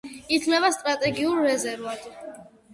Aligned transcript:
ითვლება 0.37 0.71
სტრატეგიულ 0.77 1.45
რეზერვად. 1.51 2.11